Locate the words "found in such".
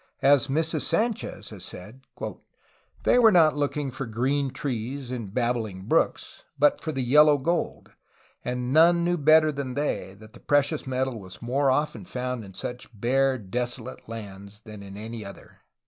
12.05-12.89